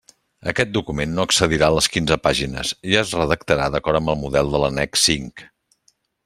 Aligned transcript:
Aquest 0.51 0.69
document 0.77 1.11
no 1.17 1.25
excedirà 1.29 1.69
les 1.75 1.89
quinze 1.97 2.17
pàgines 2.23 2.71
i 2.93 2.97
es 3.03 3.13
redactarà 3.21 3.69
d'acord 3.77 4.01
amb 4.01 4.15
el 4.15 4.19
model 4.23 4.51
de 4.57 4.63
l'annex 4.65 5.05
cinc. 5.11 5.47